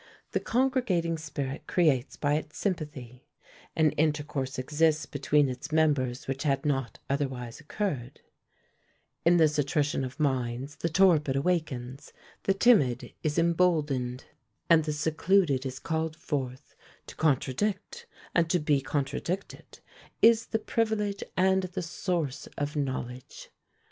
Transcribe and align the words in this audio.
The 0.31 0.39
congregating 0.39 1.19
spirit 1.19 1.67
creates 1.67 2.17
by 2.17 2.33
its 2.33 2.57
sympathy; 2.57 3.27
an 3.75 3.91
intercourse 3.91 4.57
exists 4.57 5.05
between 5.05 5.47
its 5.47 5.71
members 5.71 6.27
which 6.27 6.41
had 6.41 6.65
not 6.65 6.97
otherwise 7.07 7.59
occurred; 7.59 8.19
in 9.25 9.37
this 9.37 9.59
attrition 9.59 10.03
of 10.03 10.19
minds, 10.19 10.77
the 10.77 10.89
torpid 10.89 11.35
awakens, 11.35 12.13
the 12.45 12.53
timid 12.55 13.13
is 13.21 13.37
emboldened, 13.37 14.25
and 14.71 14.85
the 14.85 14.91
secluded 14.93 15.67
is 15.67 15.77
called 15.77 16.15
forth; 16.15 16.73
to 17.05 17.13
contradict, 17.15 18.07
and 18.33 18.49
to 18.49 18.57
be 18.57 18.81
contradicted, 18.81 19.81
is 20.19 20.47
the 20.47 20.57
privilege 20.57 21.23
and 21.37 21.61
the 21.61 21.83
source 21.83 22.47
of 22.57 22.75
knowledge. 22.75 23.51